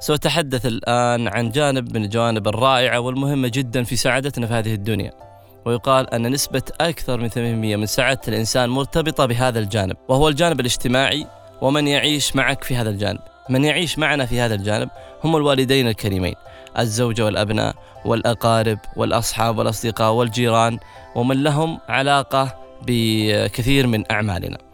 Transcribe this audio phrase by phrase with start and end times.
[0.00, 5.12] سأتحدث الآن عن جانب من الجوانب الرائعة والمهمة جدا في سعادتنا في هذه الدنيا.
[5.64, 7.36] ويقال أن نسبة أكثر من 8%
[7.76, 11.26] من سعادة الإنسان مرتبطة بهذا الجانب وهو الجانب الاجتماعي
[11.60, 13.20] ومن يعيش معك في هذا الجانب.
[13.48, 14.88] من يعيش معنا في هذا الجانب
[15.24, 16.34] هم الوالدين الكريمين
[16.78, 17.74] الزوجة والأبناء
[18.04, 20.78] والأقارب والأصحاب والأصدقاء والجيران
[21.14, 22.56] ومن لهم علاقة
[22.86, 24.69] بكثير من أعمالنا.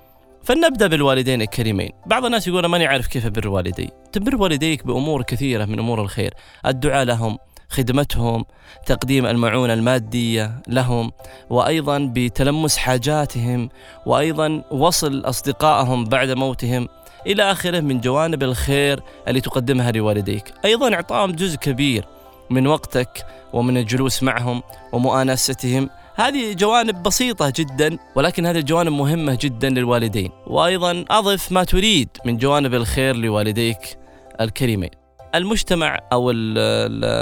[0.46, 1.90] فلنبدأ بالوالدين الكريمين.
[2.06, 3.90] بعض الناس يقول ماني عارف كيف أبر والدي.
[4.12, 6.34] تبر والديك بأمور كثيرة من أمور الخير.
[6.66, 7.38] الدعاء لهم
[7.68, 8.44] خدمتهم
[8.86, 11.12] تقديم المعونة المادية لهم
[11.50, 13.68] وأيضا بتلمس حاجاتهم
[14.06, 16.88] وأيضا وصل أصدقائهم بعد موتهم.
[17.26, 20.54] إلى آخره من جوانب الخير اللي تقدمها لوالديك.
[20.64, 22.04] أيضا إعطائهم جزء كبير
[22.50, 25.90] من وقتك ومن الجلوس معهم ومؤانستهم.
[26.18, 30.30] هذه جوانب بسيطة جدا ولكن هذه الجوانب مهمة جدا للوالدين.
[30.46, 33.98] وأيضا أضف ما تريد من جوانب الخير لوالديك
[34.40, 34.90] الكريمين.
[35.34, 36.32] المجتمع أو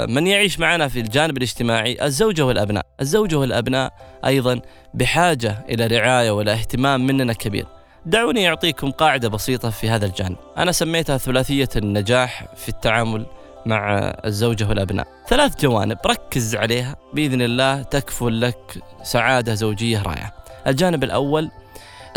[0.07, 2.85] من يعيش معنا في الجانب الاجتماعي الزوجة والأبناء.
[3.01, 3.93] الزوجة والأبناء
[4.25, 4.61] أيضا
[4.93, 7.65] بحاجة إلى رعاية ولا اهتمام مننا كبير.
[8.05, 10.37] دعوني أعطيكم قاعدة بسيطة في هذا الجانب.
[10.57, 13.25] أنا سميتها ثلاثية النجاح في التعامل
[13.65, 15.07] مع الزوجة والأبناء.
[15.27, 20.33] ثلاث جوانب ركز عليها بإذن الله تكفل لك سعادة زوجية رائعة.
[20.67, 21.51] الجانب الأول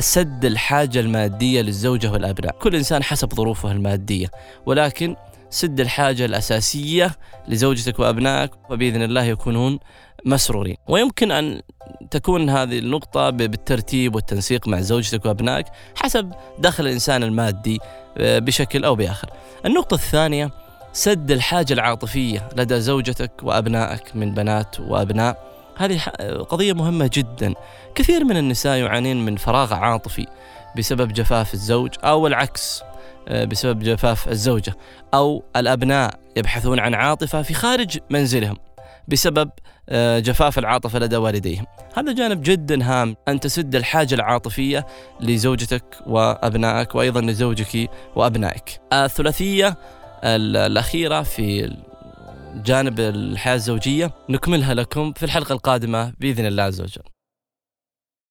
[0.01, 2.57] سد الحاجة المادية للزوجة والأبناء.
[2.59, 4.31] كل إنسان حسب ظروفه المادية
[4.67, 5.17] ولكن
[5.51, 7.11] سد الحاجة الأساسية
[7.49, 9.79] لزوجتك وأبنائك وبإذن الله يكونون
[10.25, 10.77] مسرورين.
[10.89, 11.63] ويمكن أن
[12.11, 17.79] تكون هذه النقطة بالترتيب والتنسيق مع زوجتك وأبنائك حسب دخل الإنسان المادي
[18.19, 19.31] آه، بشكل أو بآخر.
[19.67, 20.51] النقطة الثانية
[20.99, 25.39] سد الحاجة العاطفية لدى زوجتك وأبنائك من بنات وأبناء.
[25.77, 25.99] هذه
[26.49, 27.55] قضية مهمة جدا.
[27.95, 30.27] كثير من النساء يعانين من فراغ عاطفي
[30.79, 32.83] بسبب جفاف الزوج أو العكس
[33.29, 34.75] آه، بسبب جفاف الزوجة
[35.15, 38.57] أو الأبناء يبحثون عن عاطفة في خارج منزلهم
[39.09, 39.51] بسبب
[39.89, 41.67] آه، جفاف العاطفة لدى والديهم.
[41.97, 44.87] هذا جانب جدا هام أن تسد الحاجة العاطفية
[45.21, 48.81] لزوجتك وأبنائك وأيضا لزوجك وأبنائك.
[48.93, 49.77] الثلاثية
[50.25, 51.77] الأخيرة في
[52.55, 57.03] جانب الحياة الزوجية نكملها لكم في الحلقة القادمة بإذن الله عز وجل.